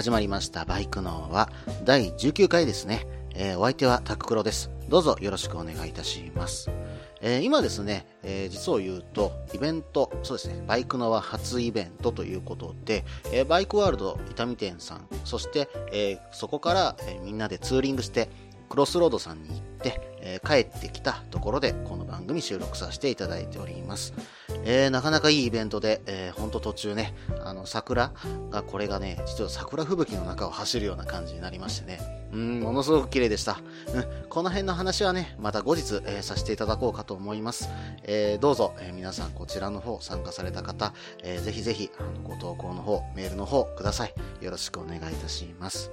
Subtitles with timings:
[0.00, 1.50] 始まりましたバイクのは
[1.84, 4.70] 第19回ですね、えー、お相手はタククロです。
[4.88, 6.70] どうぞよろしくお願いいたします。
[7.20, 18.30] えー、今ですね、えー、実を言うと、イベント、そうですね、バイクのは初イベントということで、え、バイクワールド伊丹店さん、そして、えそこから、えみんなでツーリングして、
[18.70, 24.14] クロスロードさんに行って、え帰ってきたところで、この番組収録させていただいております。
[24.64, 28.12] えー、なかなかいいイベントで、えー、ほんと途中ね、あの、桜
[28.50, 32.00] が、これがね、実は桜吹雪の中を走るような感じになりましてね、
[32.32, 33.60] うん、ものすごく綺麗でした。
[33.94, 37.68] うん、この辺の話はね、また後日、えー、させていただこうかと思います。
[38.04, 44.14] えー、どうぞ、えー、皆さんこちらの方参加された方、えー、ぜひぜひ、あの、ご投稿の方、メールの方ください。
[44.40, 45.90] よろしくお願いいたします。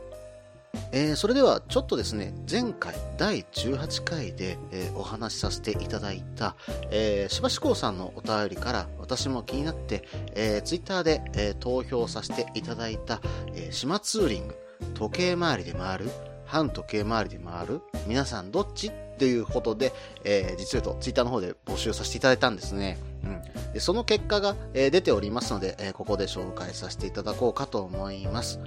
[0.92, 6.56] えー、それではちょっとですね、前回第18回で、えー、お話しさせていただいた、
[6.92, 13.22] えー、しばしこうさんのお便りから私も気になって、えー、ツイッターで、えー、投票させていただいた、
[13.53, 14.55] えー、島ツーリング、
[14.94, 16.09] 時計回りで回る、
[16.45, 22.98] 反時計回りで回る、皆さんどっちっていうことで、えー、実はとツイッターの方で募集させていただいたんですね。
[23.23, 23.73] うん。
[23.73, 28.59] でその結果が、えー、出ておりますので、えー、ここで紹介させていただこうかと思います。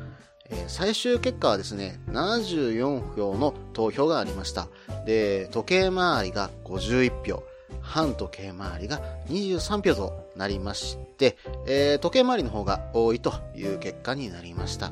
[0.66, 4.68] 最終結果はですね、74票の投票がありました。
[5.06, 7.42] で、時計回りが51票、
[7.80, 14.90] 反時計回りが23票となりまして、えー、時計回りの方が多いという結果になりました。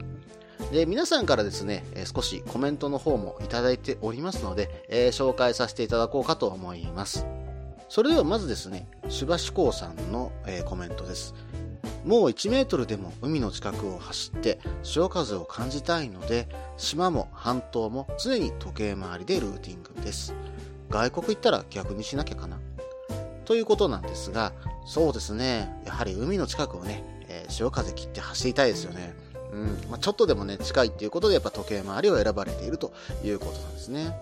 [0.72, 7.26] で、皆さんからですね、少しコメントの方もいただいておりますので、えー、紹介させていただこうかと思います。
[7.88, 11.34] それではまずですね、しばしこうさんの、えコメントです。
[12.04, 20.34] もう1メートルでも海の近くを走って潮風を感じたいので、島も半島も常に時計回りでルーティングです。
[20.90, 22.58] 外国行ったら逆にしなきゃかな。
[23.44, 24.52] ということなんですが、
[24.86, 29.14] そうですね、やはり海の近くをね、えー、潮風切って走りたいですよね。
[29.52, 29.66] うん。
[29.90, 32.92] まあ、ちょっとでもね、近いっていうことでやっぱ時計回りを選ばれていると
[33.24, 34.18] いうことなんですね。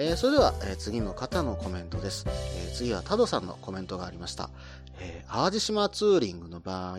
[0.00, 2.24] えー、それでは、えー、次の方のコメントです。
[2.28, 4.48] えー、次はタドさんのコメントがありました。
[5.00, 6.98] え、淡路島ツーリングの場合、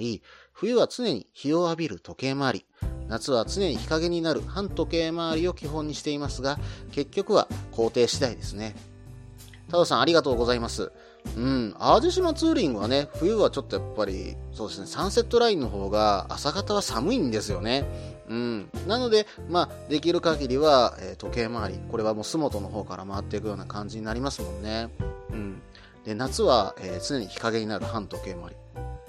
[0.52, 2.66] 冬は常に日を浴びる時計回り、
[3.08, 6.60] 夏は常に日陰になる半時計回りを基本にしていますが、
[6.92, 8.76] 結局は工程次第ですね。
[9.72, 10.92] タドさんありがとうございます。
[11.38, 17.86] うん、淡路島ツーリングはね、冬はちょっとやっぱり、そうですね、サンセットラインの方が朝方は寒いんですよね。
[18.30, 18.70] うん。
[18.88, 24.90] なので、まあ、できる限りは、えー、時計回り、これはもう洲本の方から回っていくような感じになりますもんね。
[25.32, 25.62] うん。
[26.06, 28.56] で、夏は、えー、常に日陰になる反時計回り。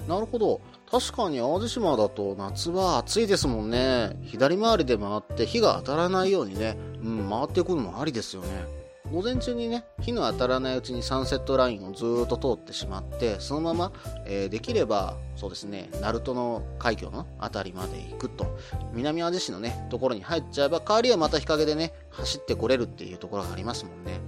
[0.07, 0.59] なるほど。
[0.89, 4.17] 確かに淡路島だと夏は暑いですもんね。
[4.25, 8.80] 左回りで回って日が当たらないようにね、うん、回ってくるのもありですよね。
[9.11, 13.91] 午前中にね、火の当たらないうちにサンセットラインをずっと通ってしまって、そのまま、
[14.25, 18.57] えー、できれば、そうですね、鳴門の海峡の辺りまで行くと、
[18.93, 24.19] 南淡路市のね、ところに入っちゃえば、代わりはまた日陰でね、走ってこれるっていうところがありますもんね。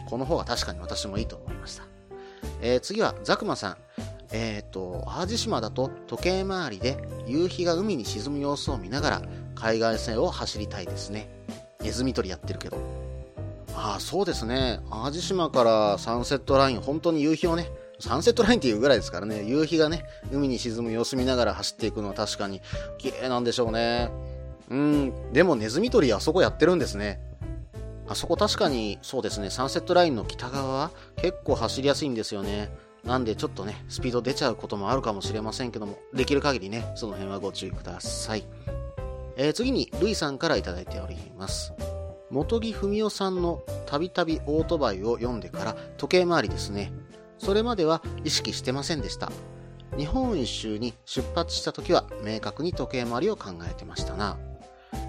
[0.00, 1.84] うん、この方が確かに私もいいと思いました。
[2.60, 3.76] えー、次は、ザクマさん。
[4.32, 9.22] えっ、ー、と、淡路島だと時計回りで夕日が海に沈む様子を見ながら
[9.54, 11.30] 海岸線を走りたいですね。
[11.80, 12.95] ネズミ捕りやってるけど。
[13.76, 14.80] あ、そうですね。
[14.90, 17.70] 淡路島からサンセットライン、本当に夕日をね、
[18.00, 22.62] サンセットラインっていうぐらいですからね、夕日がね、海に沈む様子見ながら走っていくのは確かに
[22.98, 24.10] 綺麗なんでしょうね。
[24.70, 27.20] うん、でもネズミ捕りあそこやってるんですね。
[28.08, 32.70] あそこ確かにそうですね、サンセットラインの北側は結構走りやすいんですよね。
[33.04, 38.44] なんでちょっとね、スピード出ちゃうこともあるかもしれませんけども、できる限りね、その辺はご注意ください。
[39.36, 41.72] えー、次に、ルイさんから頂いております。
[42.32, 46.92] 本木文夫さんのたびたびオートバイを読んでから時計回りですね。
[47.38, 49.30] それまでは意識してませんでした。
[49.96, 54.36] 日本一周に出発した時は明確に時計回りを考えてましたな。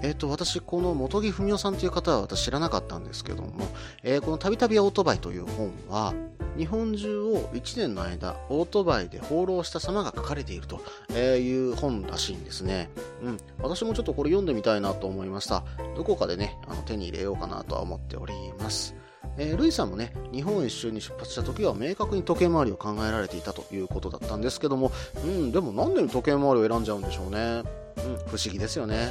[0.02, 3.66] えっ、ー、と、私、この本木文夫さんという方は私知らなかったんですけども、
[4.02, 6.14] えー、このたびたびオートバイという本は、
[6.56, 10.80] 日本中を1年の間、オートバイで放浪した様が書かれていると
[11.12, 12.90] いう本らしいんですね。
[13.22, 13.38] うん。
[13.60, 15.64] 私もちょっとこれ読んでみたいなと思いました。
[15.96, 18.94] どこかでね、あの手に入れようかなとは思っております。
[19.36, 24.90] えー、ルイさんもね、日本一周に出発した時は明確に時計回りを考えられていたということだったんですけども、
[25.24, 27.38] うん、でもなんで時計回りを選んじゃうんでしょうね。
[27.38, 29.10] うん、不思議ですよね。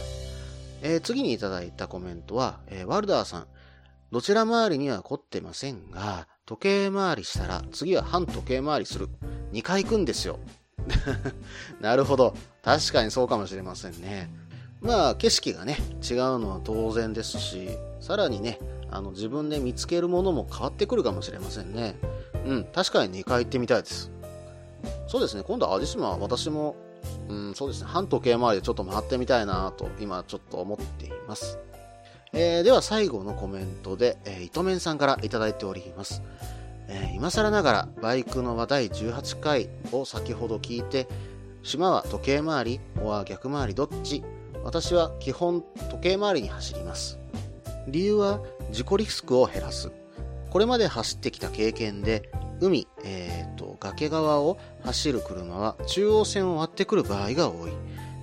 [0.81, 3.48] えー、次にいただいたコメントは、えー、ワルダーさん。
[4.12, 9.10] どちら回りには凝ってませんが、時計回りしたら次は反時計回りする。
[9.52, 10.40] 2回行くんですよ。
[11.82, 12.34] なるほど。
[12.64, 14.32] 確かにそうかもしれませんね。
[14.80, 15.78] まあ、景色がね、
[16.10, 17.68] 違うのは当然ですし、
[18.00, 18.60] さらにね、
[18.90, 22.00] あの、自分で見つけるものも変わってくるかもしれませんね。
[22.46, 24.10] うん、確かに2回行ってみたいです。
[25.08, 26.78] そうですね、今度は淡路島は私も、
[27.28, 31.60] うん、そうですね、反時計回りでちょっと回ってみたいなと、今ちょっと思っています。
[32.39, 36.22] えー、では最後のコメントで、えー、糸面さんからいただいております。
[36.88, 41.07] えー、今更ながらバイクの話題18回を先ほど聞いて、
[41.63, 44.24] 島は時計回り、おは逆回りどっち？
[44.63, 47.18] 私は基本時計回りに走ります。
[47.88, 48.40] 理由は
[48.72, 49.92] 事故リスクを減らす。
[50.51, 52.30] これまで走ってきた経験で、
[52.62, 57.72] 海、えーと、崖側を走る車は中央線を割ってくる場合が多い。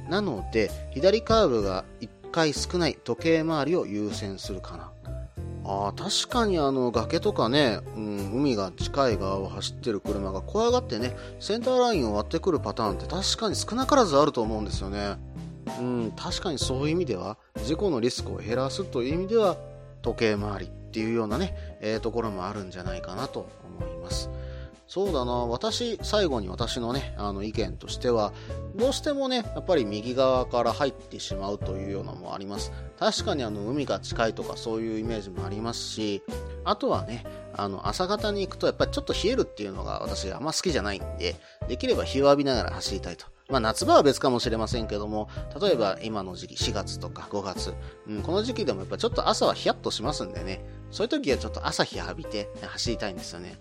[0.08, 4.90] なので、左カーブが1回少ない時計回りを優先するかな。
[5.66, 15.16] あ、確かにあの崖とかね、うん、海が近い側を走ってる車が怖がってね、センターラインを割ってくるパターンって確かに少なからずあると思うんですよね。
[15.78, 19.56] うん、確かにそういう意味では、事故のリスクを減らすという意味では、
[20.02, 23.46] 時計回りっていうようなね、えー、ところもあるんじゃないかなと
[23.78, 24.28] 思います。
[24.86, 28.32] そうだな、私、最後に私のね、あの意見としては、
[28.76, 32.70] どうしてもね、やっぱり右側から入ってしまうというようなのもあります。
[32.98, 36.22] 確かにあの海が近いとかそういうイメージもありますし、
[36.64, 37.24] あとはね、
[37.56, 41.36] あの朝方に行くとやっぱりちょっと冷えるっていうのが私あんま好きじゃないんで、
[41.66, 43.26] できれば日を浴びながら走りたいと。
[43.48, 45.28] まあ夏場は別かもしれませんけども、
[45.60, 47.74] 例えば今の時期4月とか5月、
[48.06, 53.58] うん、この時期でもやっぱちょっと朝はヒヤッとしますんでね、そういう時はちょっと朝日浴びて走りたいんですよね。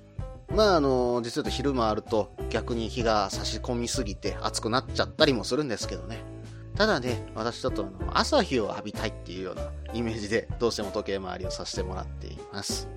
[0.56, 6.24] まああの、実は昼間あると逆に日が差し込みすぎて暑くなっちゃったりもするんですけどね。
[6.76, 9.64] ただね、私ちょっとあの朝日を浴びたいっていうような
[9.94, 12.88] イメージでどうしても時計回りをさせてもらっています。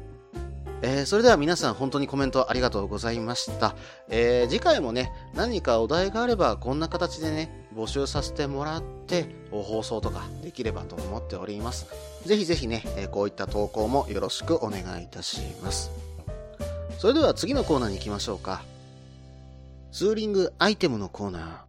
[0.83, 3.75] えー、それでは皆さん本当にコメントありがとうございました。
[4.09, 11.87] えー、次回もね、何かお題があればこんな形でね、募集させてもらって、放送とかできればと思っております。
[12.27, 16.06] ぜひぜひね、えこういった投稿もよろしくお願いいたします。
[16.99, 18.63] それでは次のコーナーに行きましょうか。
[19.93, 21.67] ツーリングアイテムのコーナー。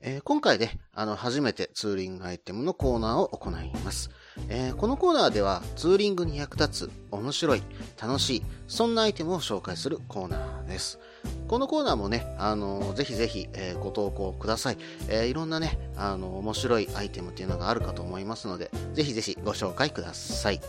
[0.00, 4.10] えー、今回で、あの、初めてツーリングアイテムのコーナーを行います。
[4.48, 7.62] えー、このコーナーでは、ツーリングに役立つ、面白い、
[8.00, 11.00] 楽しい、そんなアイテムを紹介するコーナーです。
[11.48, 14.78] このコーナーもね、あのー、ぜひぜひ、えー、ご投稿ください。
[15.08, 20.60] えー、いろんなね、あの面白いアイテムっていうのがあるかと思いますので、ぜひぜひご紹介ください。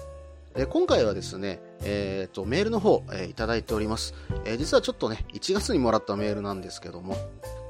[0.56, 4.14] え今回はですね、えーと、メールの方、えー、いただいております、
[4.46, 7.16] えー、実はちょっとね、1月にもらったメールなんですけども、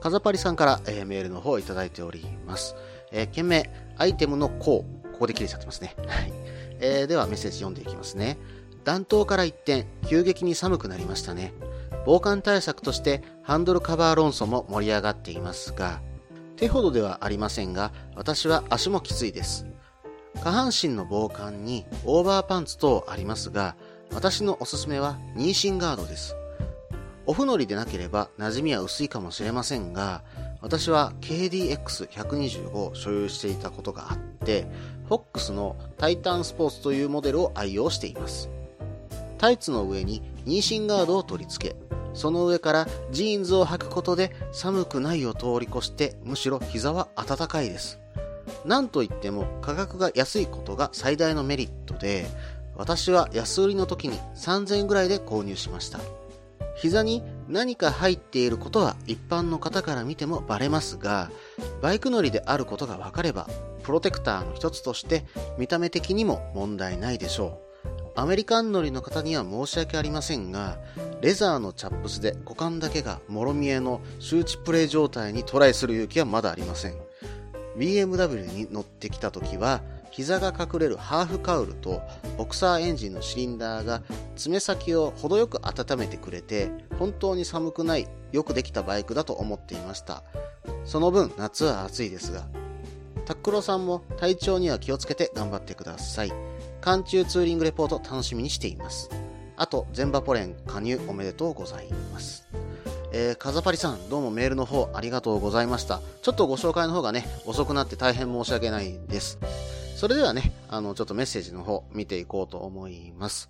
[0.01, 2.75] カザパリさんから、え、メールの方をいただいております。
[3.11, 5.95] えー、件名、アイテムの項、ここで切れちゃってますね。
[6.07, 6.33] はい。
[6.79, 8.37] えー、ではメッセージ読んでいきますね。
[8.85, 11.53] 暖冬から一転、急激に寒くなりましたね。
[12.05, 16.01] 防寒対策としてハンドルカバー論争も盛り上がっていますが、
[16.55, 19.68] 手ほどではありませんが、私は足もきついです。
[20.35, 23.75] 下半身の防寒にオーバーパンツ等ありますが、
[24.11, 26.35] 私のおすすめは妊娠ガードです。
[27.25, 30.23] オフ乗りでなければ馴染みは薄いかもしれませんが、
[30.61, 34.65] 私は KDX125 を所有していたことがあって、
[35.09, 38.49] FOX のタイタンスポーツというモデルを愛用しています。
[39.37, 41.75] タイツの上に妊娠ガードを取り付け、
[42.13, 47.99] その上からジーンズを履くことで寒くないを通り越してむしろ膝は暖かいです。
[48.65, 52.27] なんといっても価格が安いことが最大のメリットで、
[52.75, 55.99] 私は安売りの時に3000円ぐらいで購入しました。
[56.75, 61.29] 膝に何か入っていることは一般の方から見てもバレますが、
[61.81, 63.47] バイク乗りであることが分かれば、
[63.83, 65.25] プロテクターの一つとして
[65.57, 67.69] 見た目的にも問題ないでしょう。
[68.15, 70.77] アメリカン乗りの方には申し訳ありませんが、
[71.21, 77.08] レザーのチャップスで股間だけがもろ見えの周知プレイ状態にトライする勇気はまだありません。
[77.79, 79.81] BMW に乗ってきた時は、
[80.11, 82.01] 膝が隠れるハーフカウルと
[82.37, 84.01] ボクサーエンジンのシリンダーが
[84.35, 90.23] 爪先を程よく温めてくれて本当に寒くないよくできたバイクだと思っていました。
[90.83, 92.47] その分夏は暑いですが
[93.25, 96.33] タックロさんも体調には気をつけて頑張ってください。
[96.81, 99.09] 寒中ツーリングレポート楽しみにしています。
[99.55, 102.47] あと全バポレン加入おめでとうございます。
[103.11, 105.99] えー、カザパリさん、どうもメールの方ありがとうございました。
[106.21, 109.39] ちょっとご紹介の方がね、遅くなって大変申し訳ないです。
[109.95, 113.49] それではね、あの、ちょっとメッセージの方見ていこうと思います。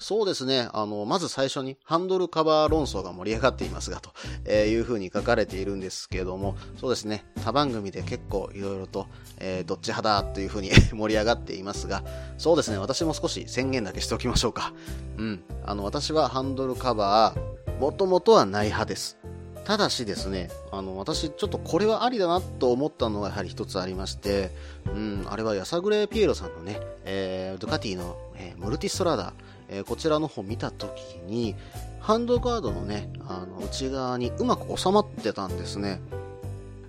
[0.00, 0.70] そうですね。
[0.72, 7.26] あの、まず最初にハンドルカバー論争が盛り上がっていますが、というふうに書かれているんですけども、そうですね。
[7.44, 12.02] 他番組で結構いろいろと、えー、どっち派だというふうに 盛り上がっていますが、
[12.38, 12.78] そうですね。
[12.78, 14.72] 私も少し宣言だけしておきましょうか。
[15.18, 15.44] うん。
[15.66, 19.16] あの、私はハンドルカバー、もともとはない派です。
[19.64, 24.50] ただしですね、あの、私ちょっとこれはありだなと思ったのがやはり一つありまして、
[24.84, 29.32] うん、あれはやさぐれピエロさんのね、えー、ドゥカティの、えー、ムルティストラダ、
[29.70, 31.56] えー、こちらの方見た時に、
[32.00, 36.02] ハンドガードのね、あの、内側にうまく収まってたんですね。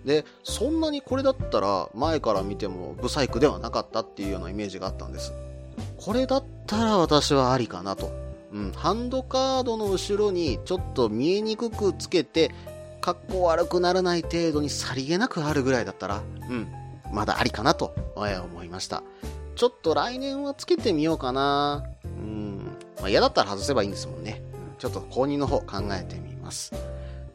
[0.03, 5.31] で、そんなにこれだったら前から見てもブサイクではなかったっていうようなイメージがあったんです。
[5.95, 8.20] これだったら私はありかなと。
[8.51, 12.51] うん、ハンドカードの後ろにちょっと見えにくくつけて、
[12.99, 16.67] 格好悪くならない程度にさりげなくあるぐらいだったら、うん、
[17.11, 19.03] まだありかなと思いました。
[19.55, 21.83] ちょっと来年はつけてみようかな。
[22.03, 22.77] うん。
[22.99, 24.41] まあ、嫌だったら外せばいいんですもんね。
[24.79, 26.73] ちょっと購入の方考えてみます。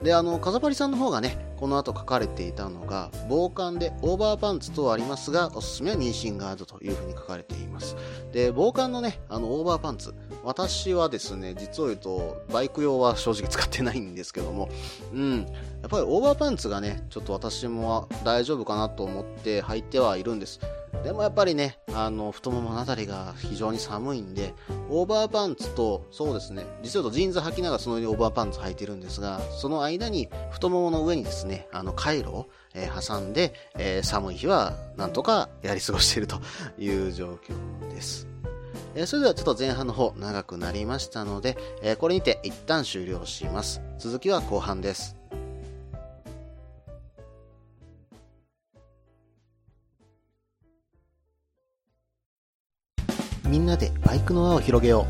[0.02, 7.96] で、あの、風張さんの方がね、この後書かれていたのが、防寒でオーバーパンツとありますが、おすすめは妊娠ガードというふうに書かれています。
[8.32, 10.14] で、防寒のね、あの、オーバーパンツ。
[10.44, 14.68] 私はですね、実を言うと、バイク用は正直使ってないんですけども、
[15.12, 15.46] うん。
[15.86, 20.58] やっぱりオーバーパンツがね、ちょっと私も大丈夫かなと思って履いてはいるんです。
[21.04, 24.52] でもやっぱりね、あの、太もものあたりが非常に寒いんで、
[24.90, 36.40] オーバーパンツと、そうですね、実はジーンズ履きながらその上にオーバーパンツ履いてるんですが、その間に太ももの上にですね、あの、カイロを、えー、挟んで、えー、寒い日はなんとかやり過ごしていると
[36.80, 38.26] いう状況です。
[38.96, 43.80] えー、それではちょっと前半の方長くなりましたので、えこれにて一旦終了します。
[43.98, 45.16] 続きは後半です。
[53.56, 55.06] みんなでバイクの輪を広げよ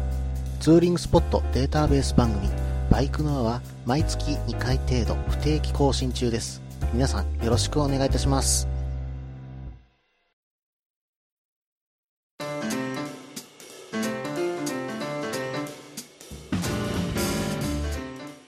[0.60, 0.62] う。
[0.62, 2.48] ツーリングスポットデータベース番組、
[2.92, 6.62] バイクの輪は毎月2回程度不定期更新中です。
[6.92, 8.68] 皆さんよろしくお願いいたします。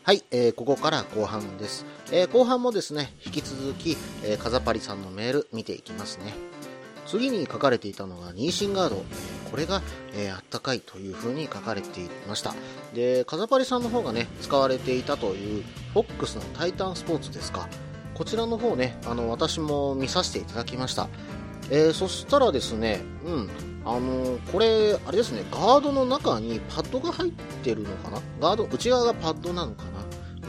[0.04, 1.84] はい、えー、ここから後半です。
[2.12, 6.34] えー、後半もですね、引き続き、えー、カザパリさんのメール見ていきますね。
[7.08, 9.02] 次に書かれていたのが妊娠ガード。
[9.50, 9.82] これが、
[10.14, 12.54] えー、あったかいという風に書かれていました。
[12.94, 17.68] で、カザパリさんの方がね、使われていたという、フォックスのタイタンスポーツですか。
[18.14, 21.08] こちらの方ね、あの、私も見させていただきました。
[21.70, 23.50] えー、そしたらですね、うん、
[23.84, 28.22] あのこれ、あれですね、ガードの中にパッドが入ってるのかな？
[28.40, 29.98] ガード、内側がパッドなのかな？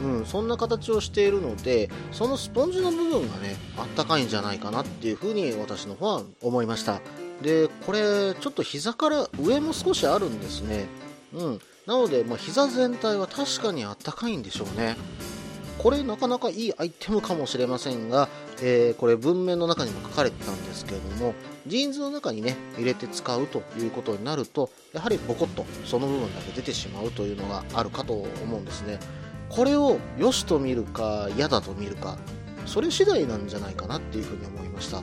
[0.02, 7.02] うん、そんな形をしているので、そのスポンジの部分がね、あったかいんじゃないかなっていうふうに私の方は思いました。
[7.42, 10.86] で、これ、ちょっと膝から上も少しあるんですね。
[11.32, 11.60] うん。
[11.86, 14.96] なので、まあ、膝全体は確かにあったかいんでしょうね。
[15.78, 18.28] これなかなかいいアイテムかもしれませんが、
[18.60, 21.34] えー、これ文面の中にも書かれてたんですけれども、
[21.66, 28.98] ジーンズの中にね、入れて使うということになると、やはりボコッとその部分だけ出てしまうというのがあるかと思うんですね。
[29.50, 32.16] これを良しと見るか嫌だと見るか
[32.66, 35.02] それ次第なんじゃないかなっていうふうに思いました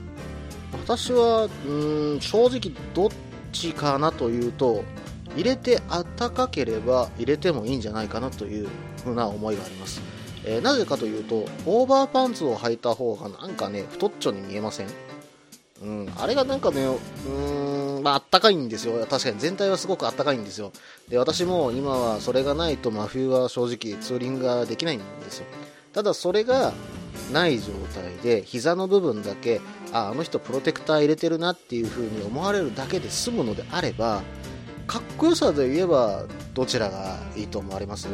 [0.74, 1.72] 私はう
[2.18, 3.10] ん正直どっ
[3.52, 4.84] ちかなというと
[5.36, 8.68] 入れてあったかければ入れてもいいんじゃないかなという
[9.04, 10.02] ふうな思いがあります、
[10.46, 14.88] えー、なぜかというとオーバーパンツを履いた方がなんかね太っちょに見えません？
[15.80, 18.94] うん、あれがなんかね、うーん、まあ、あったかいんですよ。
[19.06, 20.72] 確かに全体はすごくあったかいんですよ。
[21.08, 25.46] で、私も今はそれがないと真冬は正直ツーリングができないんですよ。
[25.94, 26.74] ただそれが
[27.32, 29.62] ない状態で、膝の部分だけ、
[29.94, 34.22] あ、あの人プロテクター入れてるなっていう風に思われるだけで済むのであれば、
[34.86, 38.08] かっこよさで言えばどちらがいいと思われます？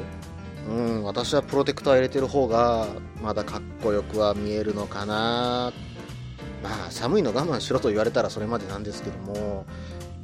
[0.67, 2.87] うん、私はプロテクター入れてる方が
[3.21, 5.73] まだかっこよくは見えるのかな。
[6.63, 9.65] まあ寒いの我慢しろと言われたらそれまでなんですけども、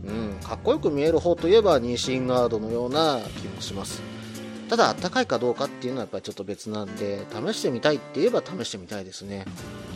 [0.06, 4.02] うん、かっこよく見える方といえば妊娠ガードのような気もします。
[4.70, 9.46] ただあったかいかどうかっていうのはやっぱりちょっと別なんで試してみたいって言えば試してみたいですね、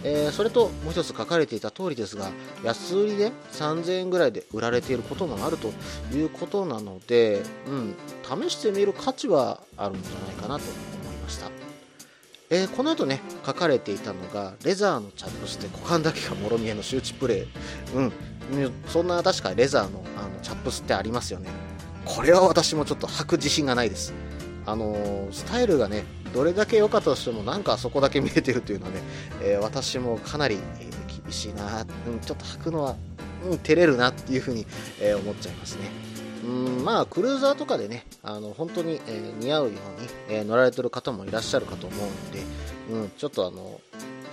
[0.04, 2.32] えー、それともう一つ書かれていた通りですが
[2.64, 5.72] 安売りで3000円ぐらいで売られていることもあると
[6.16, 7.96] いうことなので、うん、
[8.48, 10.64] 試してみる価値はあるんじゃないかなと
[11.04, 11.52] 思いました。
[12.50, 17.48] えー、この後ね書かれていたのがレザーのチャップして股間だけがもろ見えの周知プレイ。
[17.96, 18.12] うん
[18.88, 21.50] そんな確かレザーのあのチャップスってありますよね。
[22.06, 24.14] これは私もちょっと履く自信がないです。
[24.66, 26.04] あのー、スタイルがね
[26.34, 29.02] どれだけ良かったとしてもなんかそこだけ見えてるというのはね、
[29.42, 32.96] えー、私もかなり、えー、厳しいな、うん、ちょっと履くのは、
[33.46, 34.66] うん、照れるなっていうふうに、
[35.00, 36.14] え思っちゃいますね。
[36.44, 39.78] うんまあクルーザーとかでねあの本当に、えー、似合うように、
[40.28, 42.40] えー、乗られてる方もいらっしゃるかと思うので、
[42.92, 43.80] うん、ちょっとあの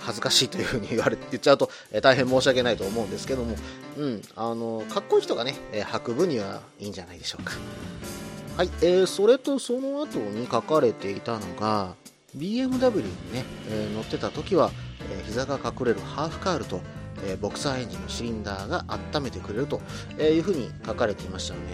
[0.01, 3.55] 恥ずかしいというふうに 言われ言っちゃうと、えー、大変申し訳ないと思うんですけども、
[3.97, 7.53] うん、あのかっこいい人がね、え、履く分にはいいんじゃないでしょうか。
[8.61, 11.95] はい、えー、それとその後に書かれていたのが
[12.37, 14.69] BMW にね、えー、乗ってた時は、
[15.11, 16.79] えー、膝が隠れるハーフカールと、
[17.25, 19.81] えー、ボクサーエンジンのシリンダーが温めてくれると
[20.19, 21.69] いうふうに書かれていましたよね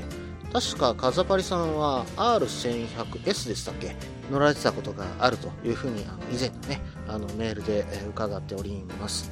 [0.53, 3.93] 確かカザパリさんは R1100S でしたっけ？
[4.31, 6.79] 乗られてたことがあるというふうにあの以前のね
[7.09, 9.29] あのメールで伺っております。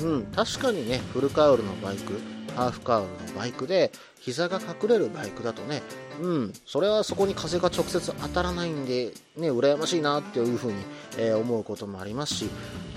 [0.00, 2.20] うん確かにねフルカウルのバイク
[2.58, 5.80] ハーフカウルのバイクで膝が隠れるバイクだとね
[6.20, 10.78] うんそれはそこに風が直接当たらないんでね羨ましいなっていうふうに、
[11.18, 12.50] えー、思うこともありますし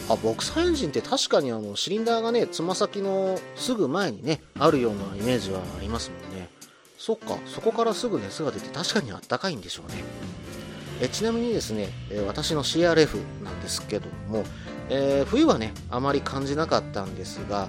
[0.09, 6.49] あボクサーエンジンって確かにあのシリンダーがねつま先のすぐ前にねあるようなイメージはありますもんね。
[6.97, 10.03] そっかそこからすぐ熱が出て確かにあったかいんでしょうね。
[11.01, 14.43] えちなみにですね、え私の CRF なんですけども、
[14.87, 17.67] えー、冬はねあまり感じなかったんですが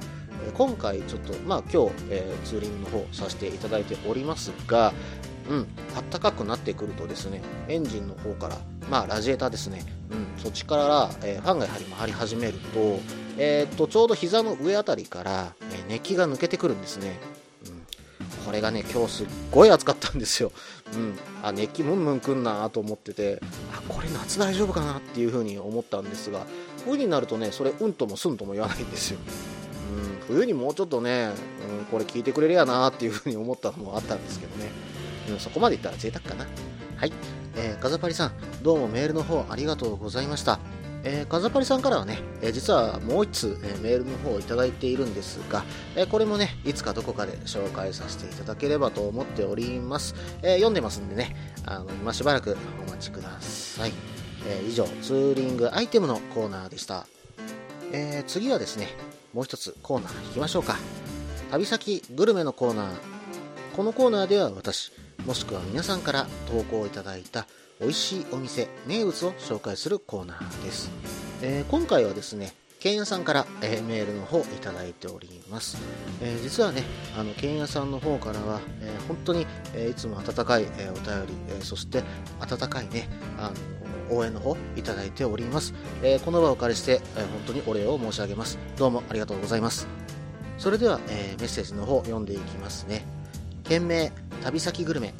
[0.54, 4.92] 今回ちょっとまあ今日、えー、ツーリングの方させていただいておりますが
[5.48, 8.58] うん、あったかくなってくるとですねエンジンの方から
[8.88, 13.00] まあラジエーターですね、うん、そっちから、えー、ファンがやはり回り始めると,、
[13.38, 17.18] えー、っとちょうど膝の上あたりから、え熱気が抜けてくるんですね。
[17.66, 17.82] うん
[18.46, 20.50] これがね今日すっごい暑かったんですよ、
[20.94, 23.40] うん、あ熱気ムンムンくんなと思ってて
[23.72, 26.44] あこれ夏大丈夫かなっていう風に思ったんですが
[26.84, 29.20] 冬になるとねそれうんともすんとも言わないんですよ、
[30.28, 31.30] うん、冬にもうちょっとね、
[31.78, 34.70] うん、これ聞いてくれりゃなっていう風に思ったのもあったんですけどね、
[35.30, 36.46] うん、そこまで言ったら贅沢かな
[36.96, 37.12] はい、
[37.56, 38.32] えー、ガザパリさん
[38.62, 40.58] どうもメールの方ありがとうございました
[41.04, 45.64] えー、カザパリさんからはね、えー、実はもう1通、えー、メールの方をいただいているんですが、
[45.96, 50.14] えこれもね、いつかどこかで紹介させていただければと思っております。
[50.42, 52.56] え読んでますんでね、あの今しばらく
[52.86, 53.92] お待ちください。
[54.46, 57.06] え以上、ツーリングアイテムのコーナーでした。
[57.92, 58.88] え次はですね、
[59.32, 60.76] もう一つコーナー行きましょうか。
[61.50, 62.88] 旅先グルメのコーナー。
[63.74, 64.92] このコーナーでは私、
[65.26, 67.46] もしくは皆さんから投稿いただいた
[67.80, 70.90] 美味しいお店、名物を紹介するコーナーです。
[71.40, 75.78] えー、今回はですね、ケンヤさんから、えー、メールの方いただいております。
[76.20, 76.82] えー、実はね、
[77.16, 82.02] あの、ケンヤさんの方からは、えー、本当に、えいつも温かい、えお便り、えそして
[82.40, 83.81] 温かいね、あの、
[84.12, 85.74] 応援の方いただいております。
[86.02, 88.58] えこの場をお借りして、え本当にお礼を申し上げます。
[88.76, 89.86] どうもありがとうございます。
[90.58, 93.04] それでは、えメッセージの方読んでいきますね。
[93.64, 95.14] 件名、旅先グルメ。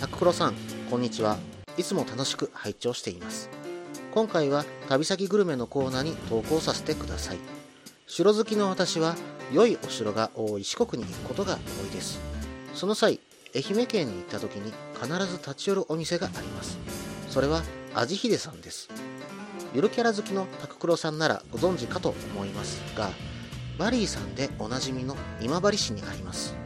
[0.00, 0.54] タククロさん、
[0.90, 1.38] こんにちは。
[1.78, 3.48] いつも楽しく拝聴しています
[4.12, 7.38] 今回は旅先グルメのコーナーに投稿させてください
[8.08, 9.14] 城好きの私は
[9.52, 12.20] 良いお城が多い四国に行くことが多いです
[12.74, 13.20] その際
[13.54, 16.78] 愛媛県に行った時に必ず立ち寄るお店があります
[17.28, 17.62] それは
[17.94, 18.88] 味秀さんです。
[19.74, 23.10] ゆるキャラ好きのタククロさんならご存知かと思いますが
[23.78, 26.56] バリーさんでおなじみの今治市にあります。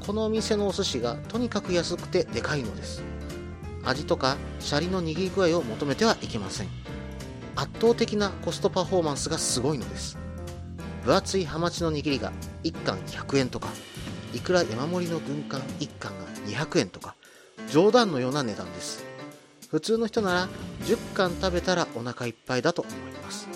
[0.00, 3.02] このお店のお寿司がとにかく安くてでかいのです。
[3.84, 6.68] 味とかシャリの握り具合を求めてはいけません。
[7.56, 10.18] 圧倒的なコストパフォーマンスがすごいのです。
[11.04, 12.32] 分厚いハマチの握りが
[12.62, 13.68] 1貫100円とか
[14.34, 17.14] いくら山盛りの軍艦1貫が200円とか
[17.70, 19.07] 冗談のような値段です。
[19.70, 20.48] 普通の人なら
[20.84, 23.48] 10貫食べたらお腹いっぱいだと思います。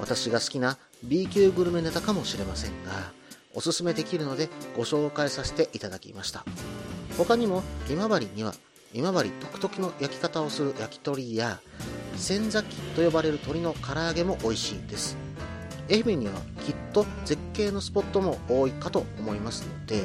[0.00, 3.12] 私が好きな B 級グルメネタかもしれませんが
[3.54, 6.44] おすすめできるのでご紹介させていただきました。
[7.16, 8.54] 他にも今治には
[8.92, 11.60] 今治独特の焼き方をする焼き鳥や
[12.16, 15.16] 仙崎と呼ばれる鳥の唐揚げも美味しいです。
[15.88, 16.32] 愛媛には
[16.66, 20.02] きっと絶景のスポットも多いかと思いますので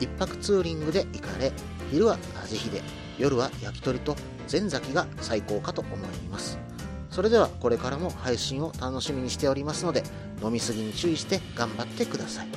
[0.00, 1.52] 一泊ツーリングで行かれ
[1.90, 2.80] 昼は味秀
[3.18, 4.16] 夜は焼き鳥と
[4.48, 5.98] 全崎が最高かと思い
[6.30, 6.58] ます
[7.10, 10.02] それではこれからも配信を楽しみにしておりますので
[10.42, 12.48] 飲みすぎに注意して頑張ってください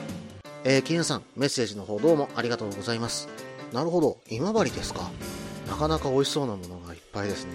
[0.64, 3.28] えー、金さんメッセージの方どうもありがとうございます
[3.74, 5.10] なるほど今治ですか
[5.72, 7.54] なかなか美味しそうなものがいっぱいですね。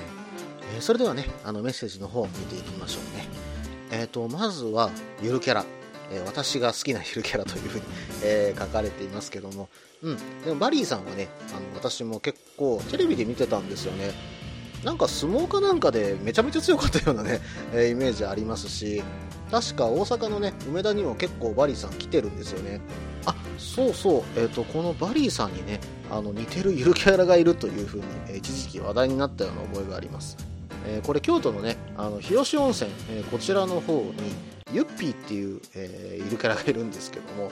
[0.75, 3.29] えー、それではね、あのメッセージの方見ていきましょうね。
[3.91, 4.91] えっ、ー、と、まずは、
[5.23, 5.67] ゆるキャラ。
[6.11, 7.85] え、私が好きなゆるキャラというふうに、
[8.23, 9.69] え書かれていますけども、
[10.03, 10.17] うん。
[10.45, 14.13] でもバリーさんはね、あの私も結構テレビで見てたんですよね。
[14.85, 17.41] なんか相撲かなんかでめちゃめちゃ強かったようなね、
[17.75, 19.03] えイメージありますし、
[19.51, 22.81] 確か大阪のね、梅田にも結構バリーさん来てるんですよね。
[23.27, 30.37] あそうそう、えーと、このバリーさんにねあの似てるゆるキャラがいるというふうに、え、一時期話題になったような覚えがあります、
[30.87, 34.13] え、これ京都のねあの日吉温泉、え、こちらの方に
[34.73, 37.51] ユッピーっていう、えゆるキャラがいるんですけども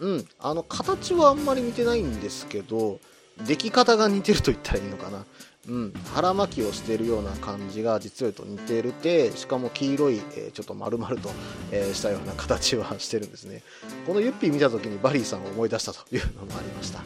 [0.00, 3.00] うんあの形はあんまり似てないんですけど
[3.46, 5.24] 出来方が似てると言ったらいいのかな。
[5.68, 11.30] うん、腹巻きをしているような感じが実を言うと似てるてしかも黄色い、えー、ちょっと丸々と、
[11.70, 13.62] えー、したような形はしてるんですね。
[14.06, 17.02] このユッピー見た時にバリーさんを思い出したというのもありました。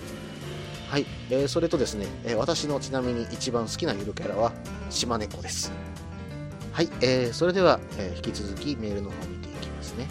[0.88, 4.52] はい、えー、それとですね、え私のちなみに一番好きなゆるキャラは
[4.90, 5.72] 島猫です。
[6.74, 10.06] はい、えー、それでは、え引き続きメールの方見ていきますね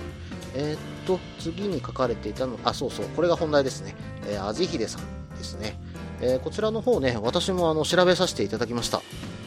[0.56, 3.96] えっと次に書かれていたのあそうそうこれが本題ですね、
[4.26, 5.78] えー、あじひでさんですね
[6.26, 9.02] えー、こちらの方ね、私もあの調べさせていただきました。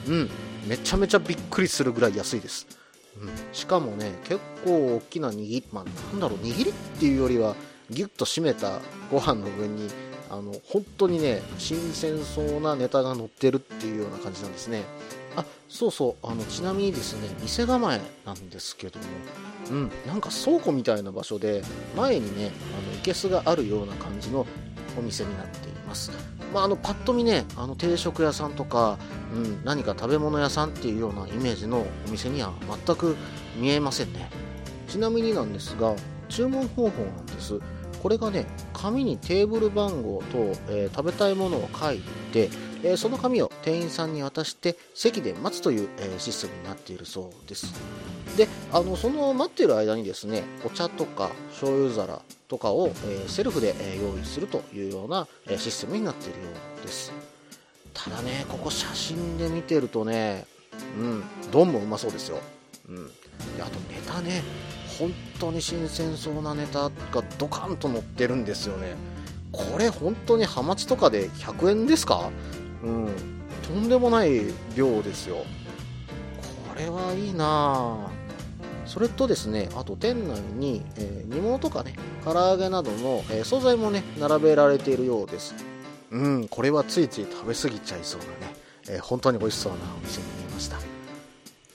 [0.07, 0.31] うん、
[0.67, 2.67] めちゃめちゃびっくりするぐらい安いです。
[3.19, 7.57] うん、しかもね、結構大きな握り、まあ、なんだろう、握りっていうよりは、
[7.89, 9.89] ギュッと締めたご飯の上に、
[10.29, 14.83] あの、本当にね、新鮮そうなネタが乗ってるっていうような感じなんですね。
[15.37, 19.05] あ、そうそう、あの、ちなみにですね、店構えなんですけども、
[19.71, 21.63] うん、なんか倉庫みたいな場所で、
[21.97, 24.47] 前にね、あの、いけすがあるような感じの
[24.99, 26.11] お店になっています。
[26.53, 28.99] まあ、あのパッと見ねあの定食屋さんとか、
[29.35, 32.53] うん、何か食べ物屋さんっていうようなイメージのお店には
[32.87, 33.17] 全く
[33.57, 34.31] 見えませんね。
[34.89, 35.95] ちなみになんですが
[36.29, 37.61] 注文方法なんです。
[38.03, 42.01] これがね紙にテーブル番号と、えー、食べたいものを書い
[42.33, 42.49] て、
[42.83, 47.73] えー、その紙を店員さんに渡して席で待つという、えー、システムになっているそうです。
[48.37, 56.47] であのその待っている間にですねお茶とか醤油皿とかを、えセルフで、え用意するというような、えシステムになっているよ
[56.81, 57.13] うです。
[57.93, 60.45] ただねここ写真で見てるとね
[60.99, 62.39] うん丼もうまそうですよ。
[62.89, 63.07] うん。
[63.09, 63.13] で
[63.63, 64.43] あとネタね
[64.99, 66.93] 本当に新鮮そうなネタが
[67.39, 68.95] ドカンと乗ってるんですよね。
[69.51, 72.31] これ本当にハマチとかで100円ですか？
[72.87, 73.09] うん
[73.67, 74.43] とんでもない
[74.77, 75.45] 量ですよ
[76.69, 78.09] これはいいな
[78.87, 81.95] それとですね、あと店内に、えー、煮物とかね、
[82.25, 85.55] 唐揚げなどの、えー、惣菜もね、並べられているようです。
[86.13, 88.33] うん、これはついつい食べ過ぎちゃいそうなね、
[88.89, 90.77] えー、本当に美味しそうなお店に見えました。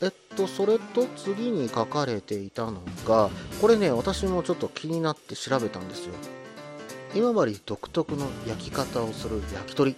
[0.02, 6.14] えっと、それと次に書かれていたのが、これね、私もちょっと気になって調べたんですよ。
[7.14, 9.98] 今治独特の焼き方をする焼き鳥。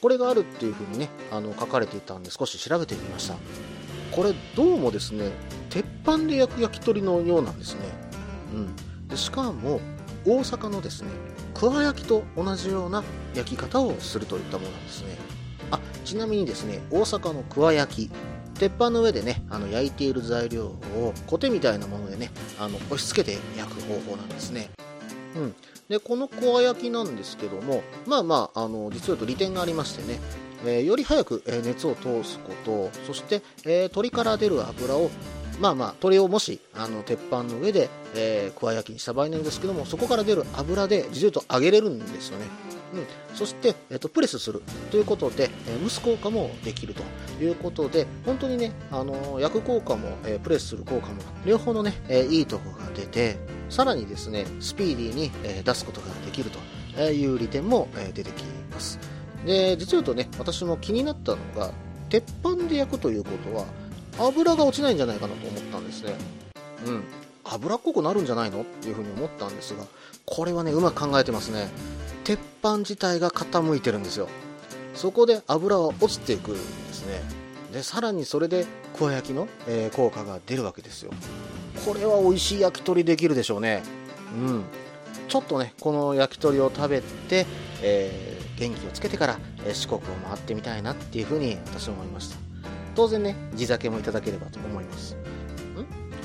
[0.00, 3.34] これがあるっていう風にね、あの書かれていたんで少し調べてみました。
[4.10, 5.30] これどうもですね
[5.68, 7.80] 鉄板で焼く焼き鳥のようなんですね、
[8.52, 9.80] うん、でしかも
[10.26, 11.10] 大阪のですね
[11.54, 15.16] 桑焼きと同じような焼き方をするといったものなんですね。
[15.70, 18.10] あちなみにですね大阪の桑焼き
[18.58, 24.70] 鉄板の上でねあの焼いている材料をコテみたいなものでねあの押し付けて焼く方法なんですね。
[25.36, 25.54] うん、
[25.90, 30.18] でこの桑焼きなんですけどもまあまああの実はと利点がありましてね
[30.64, 35.10] えー、より早く、熱を通すことそして、えー、鶏から出る油を
[35.58, 42.46] まあまあ鶏をもしあの鉄板の上で、えー、桑焼きにした場合なんですけどもそこから出る油で実を言うと揚げれるんですよね、
[42.94, 42.98] う
[43.32, 44.62] ん、そして、えーと、プレスする。
[44.90, 47.02] ということで、えー、蒸す効果もできると。
[47.42, 53.38] いうことで本当にね、あのー、焼く効果も、えー、プレスする効果も両方のね、えいいとこが出て
[53.70, 58.98] さらにですねスピーディーに、え出すことができるという利点も、え出てきます。
[59.46, 61.72] で実を言うとね私も気になったのが
[62.10, 63.64] 鉄板で焼くということは
[64.18, 66.14] 油が落ちないんじゃないかなと思ったんですね。
[66.86, 67.04] うん。
[67.44, 69.84] 油っこくなるんじゃないのっていうふうに思ったんですが
[70.24, 71.68] これはねうまく考えてますね。
[72.24, 74.28] 鉄板自体が傾いてるんですよ。
[74.94, 76.60] そこで油は落ちていくんで
[76.92, 77.39] すね。
[77.72, 81.12] でさらにそれで桑焼きの、えー、効果が出るわけですよ。
[81.86, 83.82] これは美味しい焼き鳥できるでしょうね。
[84.34, 84.64] うん。
[85.28, 87.46] ちょっとねこの焼き鳥を食べて、
[87.82, 92.36] え元気をつけてから、え四国を回ってみたいなっていうふうに私は思いました。
[92.96, 95.14] 当然ね地酒もいただければと思います。
[95.14, 95.18] ん？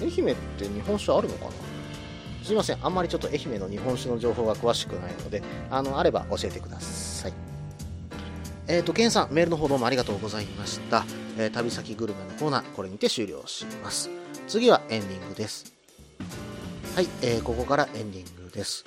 [0.02, 1.52] 愛媛って日本酒あるのかな？
[2.44, 2.80] すいません。
[2.84, 7.34] あんまりちょっと愛媛の日本酒の情報が詳しくないのであのあれば教えてください。
[8.68, 11.06] えっ、ー、と、ケンさん、メールの方どうもありがとうございました。
[11.38, 14.10] えー、旅先グルメのコーナー、これにて終了します。
[14.48, 15.72] 次はエンディングです。
[16.96, 18.86] はい、えー、ここからエンディングです。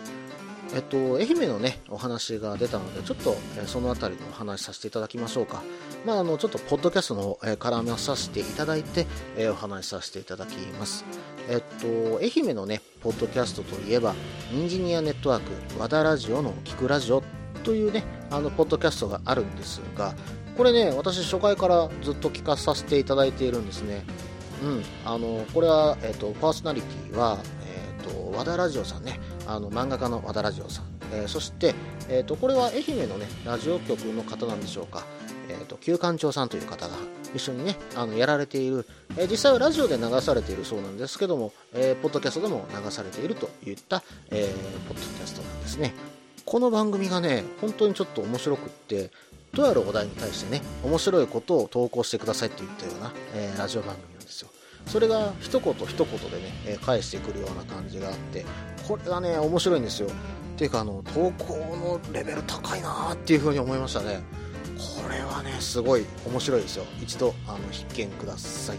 [0.74, 5.62] えっと、愛媛のね、お話が出たので、ちょっと、えそのあたりのお話させていただきましょうか。
[6.04, 11.04] まあ、あの、ちょっと、ポッドキャストの方、え絡めさせていただいて、えお話しさせていただきます。
[11.48, 14.14] えっと、愛媛のね、ポッドキャストといえば、
[14.52, 17.22] インジニアネットワーク、和田ラジオの聞くラジオ
[17.68, 20.14] というね、あの、ポッドキャストがあるんですが、
[20.56, 24.04] これね、私初回からずっと聞かさせていただいているんですね。
[24.62, 27.38] うん、あの、これは、えっと、パーソナリティは、
[28.08, 29.20] と和田ラジオさんね。
[29.46, 31.74] あの漫画家の和田ラジオさん、えー、そして、
[32.08, 35.04] えーと、これは愛媛のねラジオ局の方なんでしょうか、
[35.48, 36.96] えーと、旧館長さんという方が
[37.34, 46.17] 一緒にねあのやられている、えー、実際はラジオで流されているそうなんですけども、えー、ポッドキャストでも流されているといった、えー、ポッドキャストなんですね。
[46.50, 49.10] この番組がね本当にちょっと面白くって
[49.52, 54.48] とあるお題に対してね面白いことを投稿してくださいって言ったような、えー、ラジオ番組なんですよ。
[54.86, 58.46] それが一言一言でね、え、返してくるような感じがあって
[58.86, 60.08] これがね面白いんですよ。
[60.08, 60.10] っ
[60.56, 64.22] ていうかあの投稿のレベル高いなーっていう風に思いましたね。
[65.02, 66.86] これはねすごい面白いですよ。
[67.02, 68.78] 一度あの必見ください。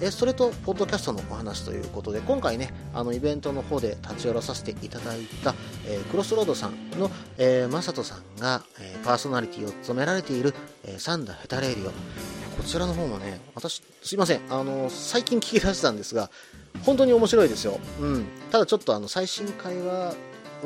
[0.00, 5.54] えそれと、ポッドキャストのお話ということで、今回ね、あのイベントの方で立ち寄らさせていただいた、
[5.86, 10.54] えー、クロスロードさんの、えー、マサトさんが、えー、パーソナリティを務められている、
[10.84, 11.90] えー、サンダヘタレーリオ。
[12.56, 16.30] こちらの方もね、私、すいません、あの最近聞き出したんですが、
[16.84, 17.78] 本当に面白いですよ。
[18.00, 18.26] うん。
[18.50, 20.14] ただちょっとあの、最新回は、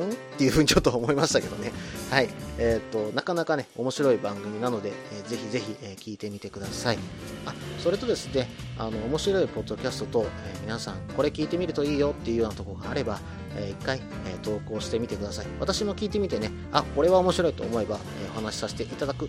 [0.05, 0.11] ん？
[0.11, 1.73] っていうふうにちょっと思いましたけどね。
[2.11, 2.29] はい。
[2.59, 6.99] えっ、ー、と、なかなかね、面白い番組なので、えー、ぜひぜひ、えー、聞いてみてください。
[7.47, 13.21] あ、それとですね、あの、面白いポッドキャストと、えー、皆さん、これ聞いてみるといいよっていうようなところがあれば、
[13.57, 15.47] えー、一回、えー、投稿してみてください。
[15.61, 19.29] 私も聞いてみてね、あ、これは面白いと思えば、えー、お話しさせていただく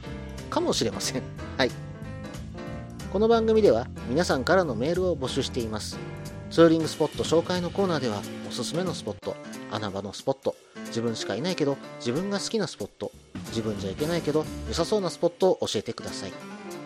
[0.50, 1.24] かもしれません。
[1.58, 1.72] はい。
[3.12, 6.19] この番組では皆さんからのメールを募集しています。
[6.50, 9.36] ツーリングスポット紹介のコーナーではおすすめのスポット、
[9.72, 10.56] 穴場のスポット、
[10.88, 13.12] 自分しかいないけど自分が好きなスポット、
[13.50, 16.32] 自分じゃ行けないけど良さそうなスポットを教えてください。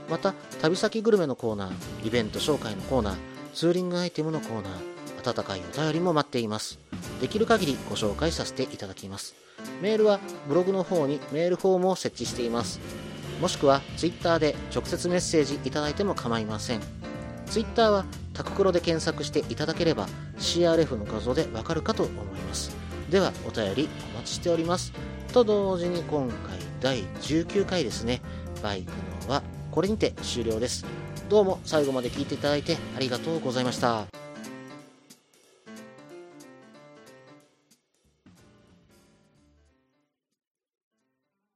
[0.09, 3.15] また、旅先グルメのコーナー、イベント紹介のコーナー、
[3.53, 6.77] ツーリングアイテムのコーナー、温かいお便りも待っています。
[7.21, 9.33] できる限りご紹介させていただきます。
[9.81, 12.81] メールはブログの方にメールフォームを設置しています。
[13.39, 16.81] もしくは Twitter で直接メッセージいただいても構いません。
[17.45, 22.75] Twitter はタククロで検索していただければ CRF の画像でわかるかと思います。
[23.09, 24.93] ではお便りお待ちしております。
[25.31, 26.37] と同時に今回
[26.81, 28.21] 第19回ですね、
[28.61, 28.91] バイク
[29.27, 30.85] のはこれにて終了です。
[31.29, 34.22] どうも最後まで聞いていただいてありがとうございました。